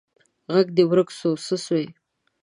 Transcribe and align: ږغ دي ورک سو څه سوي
ږغ 0.53 0.67
دي 0.75 0.83
ورک 0.91 1.09
سو 1.19 1.29
څه 1.45 1.55
سوي 1.65 1.87